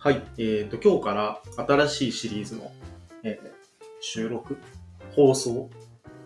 [0.00, 2.70] はい、えっ、と、今日から新しいシリーズの、
[3.24, 3.58] えー
[4.00, 4.56] 収録
[5.16, 5.68] 放送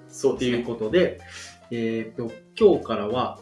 [0.08, 1.22] そうっていうことで、
[1.70, 3.38] えっ、と、今日からは、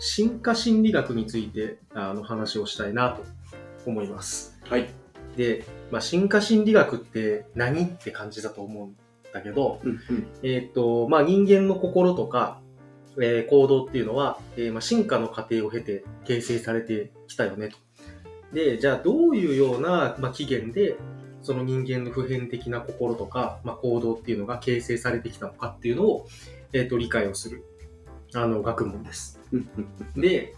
[0.00, 3.22] 進化心理学について、あの、話をしたいなと
[3.86, 4.58] 思います。
[4.68, 4.88] はい。
[5.36, 8.96] で、まあ、進化心理学って何って感じだと思うん
[9.32, 10.26] だけど、うんうん。
[10.42, 12.60] えっ、と、まあ、人間の心とか、
[13.20, 17.87] えー行動っていうのは、えーまあ、進化の過程を経て形成されてきたよねと。
[18.52, 20.96] で、じゃあどういうような、まあ、起源で、
[21.42, 26.26] その人間の普遍的な心とか、まあ、行動っていうのが形成されてきたのかっていうのを、
[26.72, 27.64] えっ、と、理解をする、
[28.34, 29.40] あの、学問です。
[30.16, 30.54] で、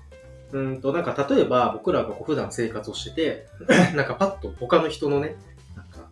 [0.52, 3.47] うんと、なんか例えば僕らが普段生活をしてて、
[3.95, 5.36] なんかパッと他の人のね、
[5.77, 6.11] なんか、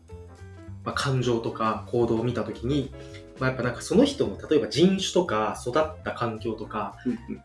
[0.84, 2.92] まあ、感情とか行動を見たときに、
[3.38, 6.96] まあ、やっぱなんかその人の例えば人種とか育った環境とか、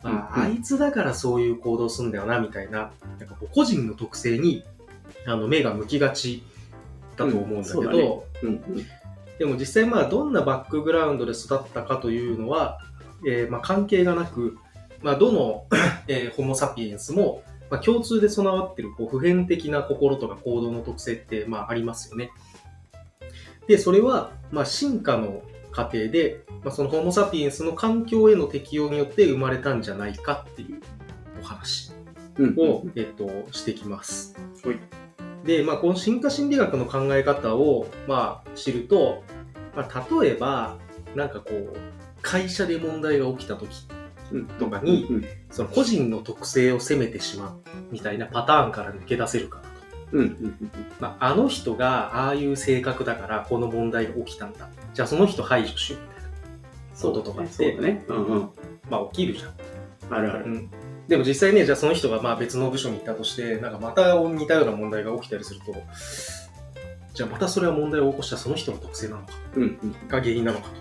[0.02, 4.64] まあ、あいつだからそういう行動するんだよなみたいな、なんかこう個人の特性に
[5.26, 6.44] あの目が向きがち
[7.16, 8.24] だと思うんだけど、うんね。
[8.44, 8.86] うんうん。
[9.40, 12.80] でも実際まあどんなバックグラウンドで育ったかというのは、
[13.28, 14.58] えーまあ関係がなく、
[15.02, 15.66] まあ、どの、
[16.08, 22.32] えーホモ・サピエンスも、まあ、共通で備わっているこう普遍的な心とか行動の特性ってまあありますよね。
[23.68, 25.42] で、それはまあ進化の
[25.74, 30.82] 過程で、まあ、そのホモ・サピエンスの環境への適応によって生まれたんじゃないかっていう
[31.42, 31.92] お話
[32.38, 32.56] うん。
[32.58, 34.36] を、えっと、してきます。
[34.64, 34.80] はい。
[35.46, 39.24] で、まあ、この進化心理学の考え方を、まあ、知ると、
[39.76, 40.78] まあ、例えば、
[41.16, 41.76] なんかこう、
[42.22, 43.70] 会社で問題が起きた時
[44.32, 44.48] うん。
[44.48, 45.26] とかにうん。
[45.52, 49.62] その個人の特性を責めてしまうみたいなパターンから抜け出せるか。
[50.14, 54.70] うんうんうんまあ、あの人がああいう性格だからこの問題が起きたんだ。
[54.94, 56.30] じゃあその人排除しようみたいな。
[57.02, 58.06] こととかってそうだね。
[58.08, 58.50] うんうん。
[58.90, 60.16] まあ起きるじゃん。
[60.16, 60.46] あるある。
[60.46, 60.70] うん。
[61.08, 65.74] でも実際ね、じゃあその人がまあ別の部署に行ったとして、なんかまた似たような問題が起きたりすると、
[67.14, 69.92] じゃあまたそれは問題を起こしたその人の特性なのかうんうん。
[70.08, 70.76] が原因なのかと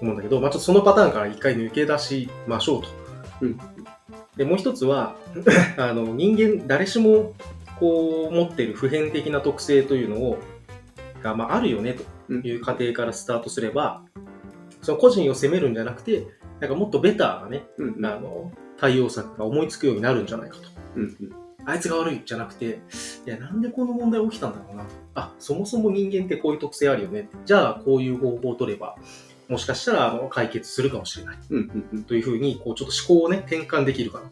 [0.00, 2.88] 思うんだけど、まあちょっとそのパターンから一回抜け出しましょうと。
[3.42, 3.58] うん
[4.36, 5.16] で、もう一つは、
[5.78, 7.32] あの人間、誰しも
[7.78, 10.38] こう持っている普遍的な特性というのを、
[11.22, 11.96] が、まあ、あるよね
[12.28, 14.04] という過程からスタートすれば、
[14.82, 16.26] その個人を責めるんじゃなくて、
[16.60, 18.06] なんかもっとベターなね、うんうん。
[18.06, 20.62] あの対応策が思いつくようになるんじゃないかと。
[20.96, 21.46] うんうん。
[21.64, 22.80] あいつが悪いじゃなくて、
[23.26, 24.90] いや、なんでこの問題起きたんだろうなと。
[25.14, 27.28] あ、そもそも人間ってこういう特性あるよね。
[27.44, 28.96] じゃあ、こういう方法を取れば、
[29.48, 31.38] もしかしたらあの解決するかもしれない。
[31.50, 32.04] うんうんうん。
[32.04, 34.30] というふうに、こう、ちょっと思考をね、転換できるかな。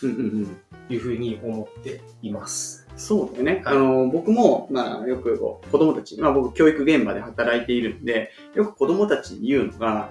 [0.00, 2.85] というふうに思っています。
[2.96, 3.62] そうだよね。
[3.64, 10.10] はいあの、僕も、まあ、よく子供たち、まあ僕、教育現場で働いているんで、よく子供たちに言うのが、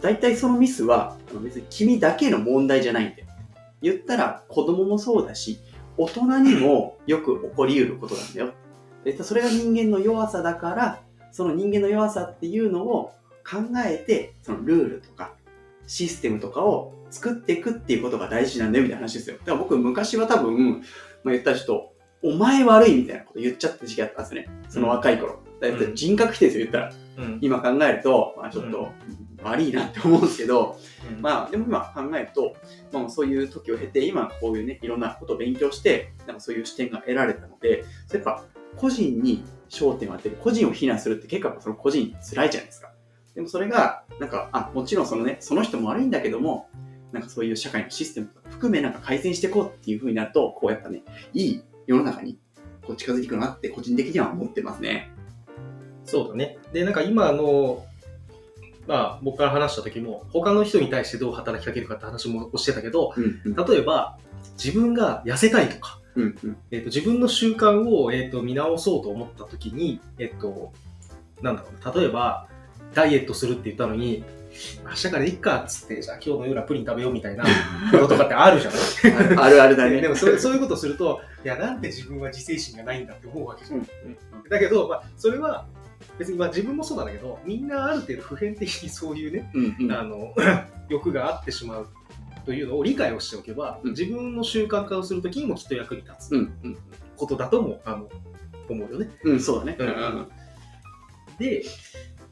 [0.00, 3.28] 大体そのミスは、別に君だけの問題じゃないんだよ。
[3.82, 5.58] 言ったら、子供もそうだし、
[5.98, 8.52] 大人にもよく起こり得ることなんだよ。
[9.04, 13.12] でそれが人間の弱さだから、その人間の弱さっていうのを
[13.48, 15.34] 考えて、そのルールとか、
[15.86, 19.36] システムとかを作っていくっていうことが大事なんだよみたいな話ですよ。
[19.38, 20.82] だから僕昔は多分、
[21.22, 24.48] まあ、言ったらちょっと、お前悪いみたいなこと言っちゃった時期あったんですよね。
[24.68, 25.40] その若い頃。
[25.60, 26.92] だから人格否定ですよ、言ったら。
[27.18, 27.38] うん。
[27.40, 28.88] 今考えると、まあちょっと
[29.42, 30.78] 悪いなって思うんですけど、
[31.10, 32.56] うんまあでも今考えると、
[32.92, 38.44] まあそういう時を経て、今こういうね、いろんなことを勉強して、なんかそういう視点が得られたので、それやっぱ
[38.76, 42.92] 個人に焦点を当てる、個人を非難するって結構その個人辛いじゃないですか。
[43.34, 46.70] でもそれが、なんか、あ、もちろんそのね、その人も悪いんだけども、
[47.12, 51.02] なんかそういう社会のシステムとか含めなんか改善していこうっていう風になると、こうやっぱね、
[51.34, 52.38] いい世の中に
[52.86, 55.10] こう近づいていくなって個人的には思ってますね。
[56.04, 56.58] そうだね。
[56.72, 57.84] で、なんか今の、
[58.86, 63.54] まあ、僕から話した時も、他の人に対してどう働きかけるかって話もしてたけど、うんうん。
[63.54, 64.16] 例えば、
[64.62, 66.56] 自分が痩せたいとか、うんうん。
[66.70, 70.72] えっと自分の習慣を、えっと見直そうと思った時に、えっと
[71.42, 72.48] なんだろうな、例えば、
[72.96, 74.24] ダイエットするって言ったのに、
[74.86, 77.44] 明日からいっかっつって、じゃあ今日の夜はプリン食べようみたいな
[77.92, 78.76] こととかってあるじゃな
[79.36, 80.00] いあるあるだね。
[80.00, 83.80] でもそれそういうことすると、いや、なんで自分は自制心がないんだって思うわけじゃん。
[83.80, 83.86] うん
[84.48, 85.66] だけど、まあ、それは、
[86.18, 89.92] 別にまあ自分もそうなんだけど、みんなある程度普遍的にそういうね、うんうん。
[89.92, 90.34] あの
[90.88, 91.88] 欲があってしまう
[92.46, 96.78] というのを理解をしておけば、うん自分の習慣化をするときにもきっと役に立つうんうん。
[97.16, 98.08] ことだともあの
[98.70, 99.10] 思うよね。
[99.24, 99.76] うん、そうだね。
[99.78, 100.28] うん
[101.38, 101.62] で、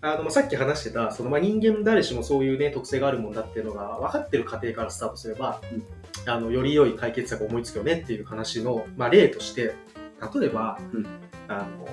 [0.04, 5.62] あのまあさっき話してたそのまあ人間誰しもそういう、ね、特性があるもんだっていうのが分かってる過程からスタートすれば、
[6.26, 9.74] あのより良い解決策を思いつくよねっていう話の、まあ、例として
[10.40, 11.06] 例えば、うん。
[11.48, 11.86] あの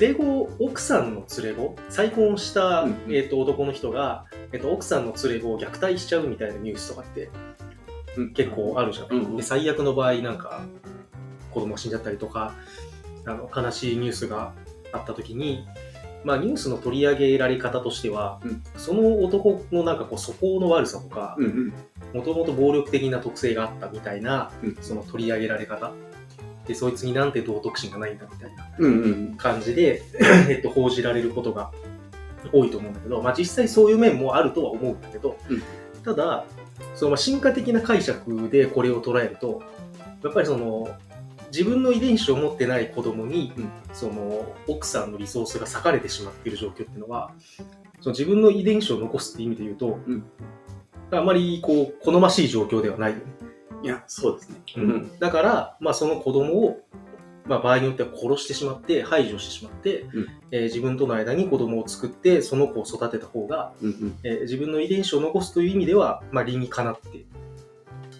[0.00, 2.96] 連れ子奥さんの連れ子再婚した、うんうん。
[3.08, 7.30] えー、と男の人が、えー、と奥さんの連れ子を虐待しちゃうみたいなニュースとかって
[8.16, 8.32] うん。
[8.32, 9.36] 結構あるじゃん、うんうん。
[9.36, 10.62] で最悪の場合なんか
[11.52, 12.54] 子供が死んじゃったりとか、
[13.24, 14.52] あの、悲しいニュースが
[14.92, 15.66] あった時に、
[16.28, 21.36] まあニュースの取り上げられ方としては、うんその男のなんかこう素行の悪さとか。
[22.14, 25.92] もともと暴力的な特性があったみたいな、うんその取り上げられ方。
[26.66, 29.36] で、そいつになんて道徳心がないんだみたいな。
[29.36, 30.02] 感じで、
[30.48, 31.70] えっと、報じられることが
[32.52, 35.62] 多いと思うんだけど、まあ実際そういう面もあるとは思うんだけど、うん
[36.04, 36.44] ただ、
[36.94, 39.62] そのまあ進化的な解釈でこれを捉えると、
[40.22, 40.88] やっぱりその、
[41.52, 47.32] 自分の遺伝子を持ってない子供に、うんその奥さんのリソースが割かれてしまっている状況っていうのは、
[48.00, 50.24] その自分の遺伝子を残すっていう意味で言うと、うん
[51.10, 53.22] あまりこう好ましい状況ではないよね。
[53.82, 54.60] いや、そうですね。
[54.76, 56.80] うんだから、まあ、その子供を、
[57.46, 64.18] まあ、場合によっては殺してしまって、排除してしまって、うんえー自分との間に子供を作って、その子を育てた方が、うんうん。
[64.22, 67.24] えー自分の遺伝子を残すという意味では、まあ、理にかなって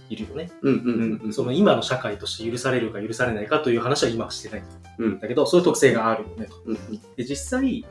[0.08, 0.50] いるよね。
[0.62, 1.32] うんうんうん。
[1.32, 4.62] その今の社会として許されるか許されないかという話は今はしてない。
[4.98, 6.54] うんだけど、そういう特性があるよねと。
[6.66, 7.00] うんうん。
[7.16, 7.84] で、実際、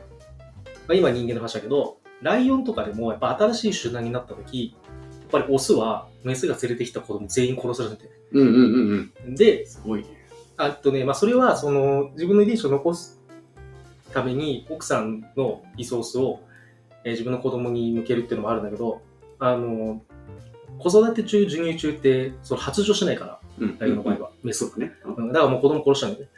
[0.86, 4.74] まあ、今人間の話だけど、ライオンとかでもやっぱ新しい集団になった時、
[5.20, 9.34] やっぱりオスはメスが連れてきた子供全員殺されてうんうんうんうん。
[9.34, 10.08] で、すごいね。
[10.56, 13.20] あとね、まあ、それは、その、自分の遺伝子を残す
[14.12, 16.40] ために、奥さんのリソースを、
[17.04, 19.00] えー自分の子供に向けるっていうのもあるんだけど、
[19.38, 20.02] あの、
[20.78, 23.78] 子育て中、授乳中って、その発情しないから、うん。
[23.78, 24.92] ライオンの場合は、メスそうだね。
[25.04, 26.30] うんだからもう子供殺しちゃうんだよね。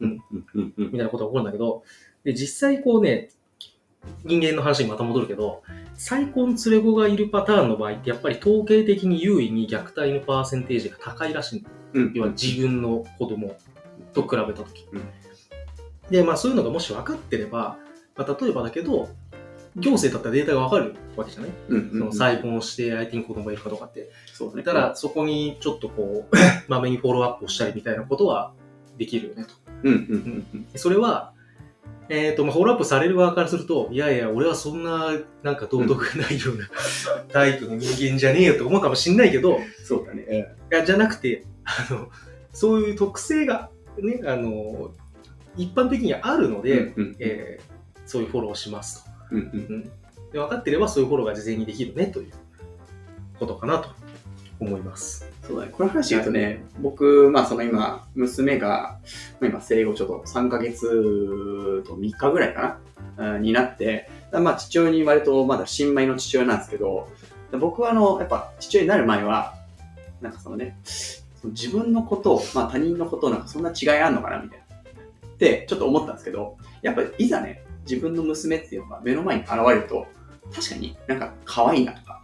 [0.00, 0.84] うんうんうんうん。
[0.86, 1.82] みたいなことが起こるんだけど、
[2.24, 3.30] で、実際こうね、
[4.24, 5.62] 人間の話にまた戻るけど、
[5.94, 12.12] 再婚連れ子がいるパターンの場合って、やっぱり統計的に優位に虐待のパーセンテージが高いらしいうん。
[12.14, 13.56] 要は自分の子供
[14.14, 14.86] と比べたとき。
[14.92, 15.02] うん
[16.10, 17.76] で、まあそういうのがもし分かってれば、
[18.16, 19.08] まあ、例えばだけど、
[19.80, 21.90] 行政だったらデータが分かるわけじゃない、うんうん。
[21.90, 24.10] その再婚をして相手に子供がいるかどうかって。
[24.32, 24.62] そうだね。
[24.62, 26.36] ただ、そこにちょっとこう、
[26.68, 28.52] まめにフォローアップをしたりみたいなことは
[28.96, 29.54] できるよねと。
[29.84, 30.72] うんうんうんうん。
[30.72, 31.32] でそれは、
[32.10, 36.68] えっ、と、まあ、フォローアップされる側からすると、いやいや、俺はそんな、なんか道徳がないような
[37.28, 40.56] タイプの人間じゃねえよと思うかもしんないけど、そうだね。
[40.72, 42.08] いや、じゃなくて、あの、
[42.52, 44.92] そういう特性がね、あの、
[45.56, 47.78] 一般的にはあるので、うんうんえー
[48.08, 49.07] そういうフォローをしますと。
[49.30, 49.44] うんうん。
[49.44, 49.82] うん、
[50.32, 52.32] で分かってればそういうフォローが事前にできるねという
[53.38, 53.90] ことかなと
[54.60, 55.30] 思います。
[55.42, 55.72] そうだね。
[55.72, 58.98] この話言うとね、僕、まあその今、娘が、
[59.40, 62.80] まあ今生後ちょっと3ヶ月と3日ぐらいか
[63.16, 67.08] な、うんになって、まあ父親に割とまだ新米の父親なんですけど、
[67.52, 69.54] 僕はあの、やっぱ父親になる前は、
[70.20, 74.64] なんかそのね、その自分のことを、まあ他人のことをなんかそんな違いあんのかなみたいな。
[74.68, 80.06] ってちょっと思ったんですけど、やっぱりいざね、自分の娘っていうのが目の前に現れると、
[80.54, 82.22] 確かになんか可愛いなとか、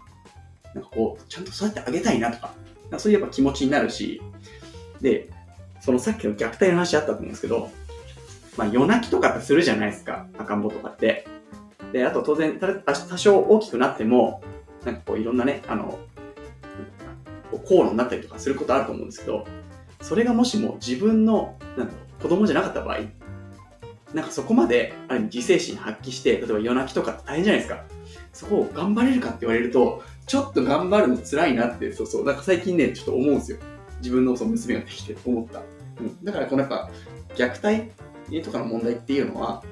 [0.75, 2.53] なんかこう、ちゃんと育ててあげたいなとか、
[2.91, 4.21] かそういうやっぱ気持ちになるし、
[5.01, 5.31] で、
[5.81, 7.71] そのさっきの虐待の話あったと思うんですけど、
[8.57, 11.27] まあ夜泣きとかってするじゃないですか、赤ん坊とかって。
[11.93, 14.43] で、あと当然、多少大きくなっても、
[14.85, 15.99] なんかこういろんなね、あの、
[17.51, 19.47] こう口論になったりとかすることあると思うんですけど、
[20.01, 22.99] それがもしも自分の、なんだろう、子供じゃなかった場合、
[24.15, 27.85] なんかそこまで、ある意味自制心発揮して、例えば夜泣きとかって大変じゃないですか。
[28.33, 33.59] そこを頑張れるかって言われると、ちょっと頑張るの辛いなって、そうそう、なんか最近ね、ちょっと思うんですよ。
[33.99, 35.63] 自分のその娘ができて思った。
[36.01, 36.91] うん、だからこのやっぱ、
[37.37, 37.63] 虐
[38.31, 39.63] 待とかの問題っていうのは、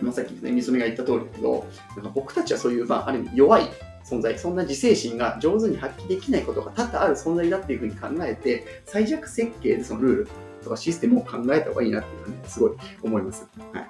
[0.00, 3.64] まあ、さっきね、娘が言った通りだけど、なんか僕たちはそういう、まあ、ある意味弱い
[4.04, 10.28] 存在、そんな自制心が上手に発揮できないことが多々ある存在だっていうふうに考えて、最弱設計でそのルール
[10.66, 13.48] とかシステムを考えた方がいいなっていうのはね、すごい思います。
[13.72, 13.88] はい。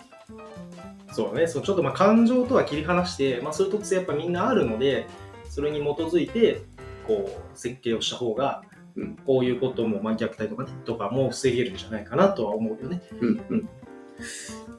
[1.13, 5.07] そうだね、そのちょっとまあ感情とは切り離して、まあ、そういう特性やっぱみんなあるので、
[5.49, 6.63] それに基づいて、
[7.07, 8.63] こう、設計をした方が、
[8.97, 13.03] うんこういうことも、まあ、虐待とかね、とかも防げるんじゃないかなとは思うよね。
[13.21, 13.69] うん、うん、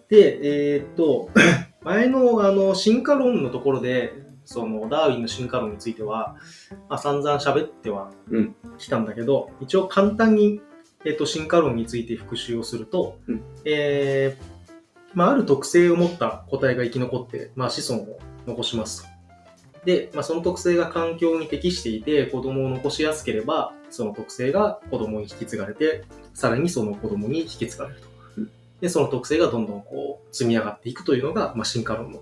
[0.10, 1.30] で、えーっと、
[1.82, 4.14] 前のあの進化論のところで、
[4.44, 6.38] そのダーウィンの進化論については、
[6.90, 10.62] まあ、散々喋ってはうんきたんだけど、一応簡単に、
[11.08, 14.58] えーっと進化論について復習をすると、うんえー
[15.14, 19.10] まあ、ある特性を持った個体が生き残って、まあ、子孫を残しますと。
[19.86, 28.08] で、まあ、その特性が環境に適していて子供を残しやすければ、その特性が子供に引き継がれて、さらにその子供に引き継がれると。
[28.38, 32.20] うんで、その特性がどんどんこう積み上がっていくというのが、まあ、進化論の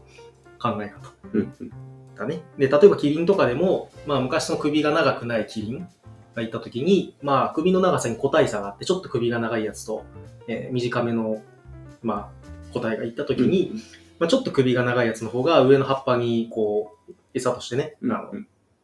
[0.58, 1.72] 考え方うん、うん。
[2.16, 2.44] だね。
[2.58, 5.90] で、例えばキリンとかでも、まあ昔の首が長くないキリン
[6.36, 10.04] がいたときに、まあ首の長さに個体差があって、ちょっと首が長いやつと、
[10.48, 11.42] えー短めの、
[12.04, 13.74] まあ個体がいたときに、
[14.20, 18.32] まあちょっと首が長いやつの方が上の葉っぱにこう、餌としてね、うん、あの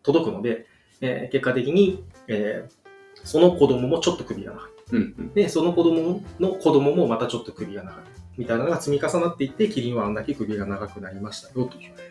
[0.03, 0.65] 届くので、
[1.01, 2.81] えー結果的に、えー
[3.24, 4.72] その子供もちょっと首が長い。
[4.93, 5.34] うんうん。
[5.34, 8.03] で、その子供の子供もまたちょっと首が長い。
[8.38, 12.10] みたいなのが積み重なっていって、キリンはあんだけ首が長くなりましたよといううん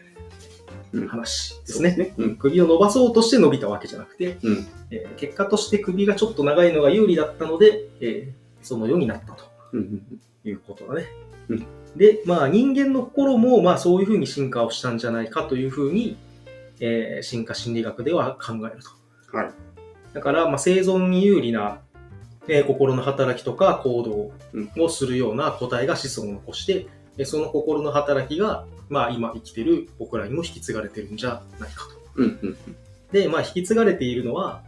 [1.08, 1.96] 話ですね。
[1.96, 2.14] ね。
[2.16, 2.36] うん。
[2.36, 4.66] 首を伸ばそうとして伸びたわけじゃなくて、うん。
[4.90, 9.44] えー結果として首がちょっと長いのが有利だったので、えーそのようになったと。
[10.44, 11.06] いうことだね。
[11.48, 11.66] うん
[11.96, 16.16] で、まあ人間の心もまあそういうふうに進化をしたんじゃないかというふうに、
[16.80, 18.82] えー進化心理学では考える
[19.30, 19.36] と。
[19.36, 19.50] はい。
[20.12, 21.80] だから、まあ、生存に有利な、
[22.48, 26.88] えー心の働きとか行動をするような個体が子孫を残して、えー
[27.24, 31.90] その心の働きが、まあ、今生きてる僕らにも引き継がれてるんじゃないかと。
[32.16, 32.56] うんうん。
[33.12, 34.62] で、まあ、引き継がれているのは、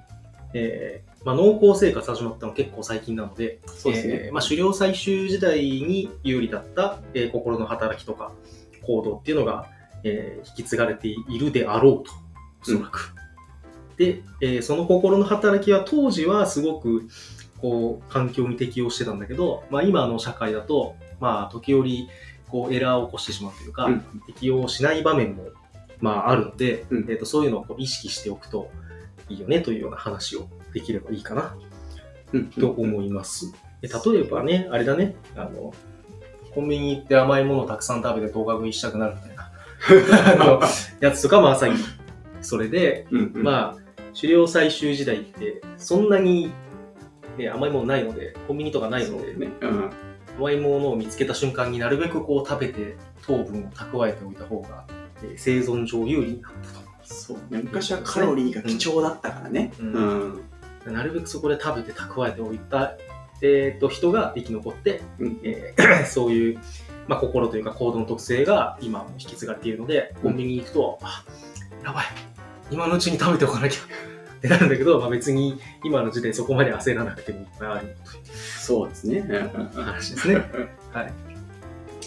[0.55, 4.15] えーまあ、農耕生活始まったの結構最近なので、そうですね。
[4.27, 8.33] えーまあ、狩猟採集時代に有利だった、えー心の働きとか
[8.87, 9.69] 行動っていうのが、
[10.05, 12.13] えー引き継がれているであろうと、
[12.63, 13.15] おそらく。
[13.97, 17.09] で、えーその心の働きは当時はすごく
[17.61, 22.09] こう環境に適応してたんだけど、まあ、今の社会だと、まあ、時折
[22.53, 25.47] こうエラーを起こしてしまうというか、うん適応しない場面も、
[26.01, 28.71] まあ、あるので、うんえー、とそういうのをこう意識しておくと
[29.29, 31.57] いいよねというような話をできればいいかな
[32.33, 33.53] うんと思います。
[33.81, 35.73] で例えばね、あれだね、あの、
[36.55, 39.53] コンビニ行って甘いものをたくさん食べて動画食いしたくなるみたいな
[40.33, 40.61] あの
[41.01, 41.75] やつとかまさに
[42.43, 43.43] それで、うんうん。
[43.43, 46.53] まあ、狩猟採集時代ってそんなに、
[47.39, 49.49] ね、甘いものないので、コンビニとかないので、ね。
[49.63, 49.91] うん。
[50.39, 52.97] 甘いものを見つけた瞬間になるべくこう食べて
[53.27, 54.85] 糖分を蓄えておいた方が、
[55.23, 56.83] えー生存上有利になったと。
[57.05, 57.61] そうね。
[57.63, 59.73] 昔はカロリーが貴重だったからね。
[59.79, 60.43] うん
[60.87, 60.95] うん。
[60.95, 62.97] なるべくそこで食べて蓄えておいた、
[63.41, 66.59] えー、と人が生き残って、うんえー そういう、
[67.07, 71.25] まあ、心というか行動の特性が今も引き継がれているので、コンビニに行くと、あ
[71.85, 72.07] やばい、
[72.71, 73.81] 今のうちに食べておかなきゃ
[74.43, 77.87] ってなるんだけど、まあ、別に今の時点そこまで焦らなくてもいいかなと。
[77.87, 77.97] いう
[78.35, 79.23] そうですね。
[79.73, 80.37] 話ですね。
[80.93, 81.13] はい。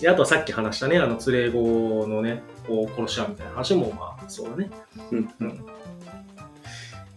[0.02, 4.70] で、あとはさっき話したね、あの、連れ子のね、こう殺し合うみたいな話も、まあ、そうだね。
[5.12, 5.30] うん。
[5.40, 5.66] うん。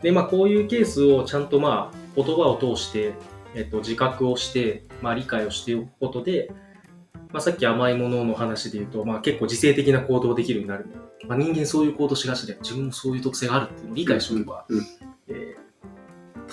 [0.02, 1.48] で、まあ、こういうケースをちゃん。
[1.48, 3.14] と、まあ、言葉を通して、
[3.54, 6.52] えっと、自覚をして、まあ、理解をしておくことで、
[7.32, 10.86] まあ、さっき甘いものの話で言うと、まあ、結構自制的な行動できるようになる。
[11.26, 14.86] まあ、人間そういう行動しがちで、自分もそういう特性があるっていうのを理解しておけば、うんうん
[15.28, 15.68] えー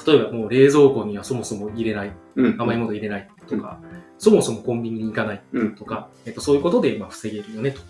[0.05, 2.11] 例えばもう冷蔵庫にはそもそも入れない。
[2.35, 2.61] うん。
[2.61, 3.79] 甘いもの入れないとか、
[4.17, 5.75] そもそもコンビニに行かないうん。
[5.75, 7.81] とか、えっと、そういうことでまあ防げるよねと。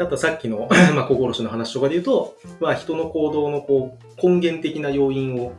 [0.00, 5.54] あとさっきの まあ心しの話とかで言うと、まあ、人の行動のこう根源的な要因を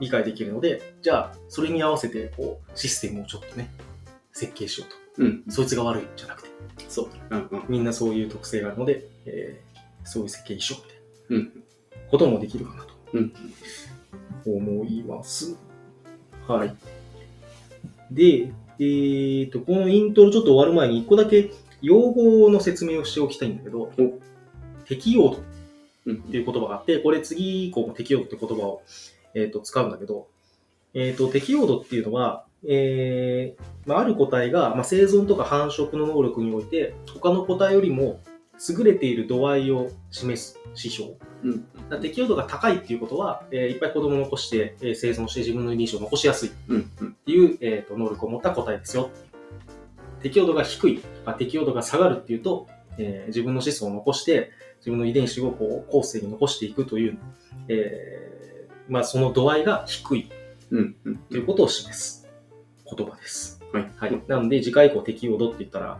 [0.00, 3.70] 理解できるので、じゃあそれに合わせてこうシステムをちょっとね、
[4.34, 4.86] 設計しよ
[5.18, 5.42] ううん。
[5.44, 5.52] と。
[5.52, 6.48] そいつが悪いんじゃなくて、
[6.88, 7.08] そう。
[7.30, 7.64] うんうん。
[7.68, 9.74] みんなそういう特性があるので、えー
[10.06, 10.98] そういう設計にしようみたい
[11.30, 11.44] うん。
[11.46, 11.50] な
[12.10, 13.32] こともできるかなとうん。
[14.46, 15.56] 思います。
[16.46, 16.76] はい。
[18.10, 21.50] で、えー、と、このイントロちょっと終わる前に一個だけ
[21.80, 23.90] 用語の説明をしておきたいんだけど、
[24.84, 25.42] 適用度
[26.06, 28.82] うんっていう言葉があって、これ次以降も適用度って言葉を、
[29.34, 30.28] えー、と使うんだけど、
[30.92, 38.20] えー、と適用度っていうのは、えーまあ、ある個体が、まあ、生存とか繁殖の能力において、他の個体よりも
[38.68, 41.12] 優れている度合いを示す指標。
[41.42, 42.00] うん。
[42.00, 46.90] 適応度が高いっていうことは、えーいっぱい子供を残して、えー生存して自分の遺伝子を残しやすいっうん。
[47.00, 47.12] うん。
[47.12, 49.10] ていう、えー、と能力を持った個体ですよ。
[50.22, 52.68] 適応度が低いとか適応度が下がるっていうと、
[52.98, 57.18] えー自分の子孫を残して自分の遺伝子をこう後世に残していくという、
[57.68, 60.30] えーまあ、その度合いが低い
[60.70, 60.96] うん。
[61.04, 61.16] うん。
[61.16, 62.23] ということを示す
[62.94, 63.60] 言葉です。
[63.72, 63.90] はい。
[63.96, 64.22] はい。
[64.26, 65.98] なので次回以降適応度って言ったら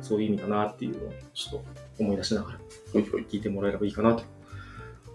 [0.00, 2.58] そういう意味だなっていうのをちょっと思い出しながら。
[2.94, 4.24] 聞いてもらえればいいかなと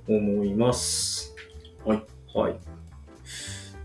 [0.07, 1.35] 思います。
[1.85, 2.03] はい。
[2.33, 2.55] はい。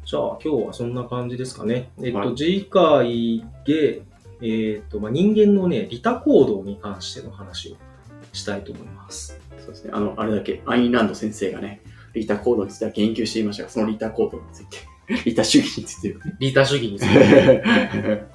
[0.05, 1.91] じゃあ、今日はそんな感じですかね。
[2.03, 4.03] えっと、はい次回で、
[4.41, 7.77] えっと、まあ、人間のね、利他行動に関しての話を
[8.33, 9.41] したいと思います。
[9.59, 9.91] そうですね。
[9.93, 11.81] あの、あれだけ、アインランド先生がね、
[12.15, 14.79] リタ行動については言及していましたが、そのリタ行動について、
[15.25, 17.63] リタ主義について、利他主義について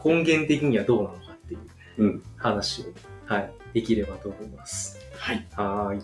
[0.04, 1.60] 根源的にはどうなのかっていう
[1.98, 2.86] うん話を、
[3.26, 5.00] はい、できればと思います。
[5.18, 5.46] はい。
[5.54, 6.02] はーい。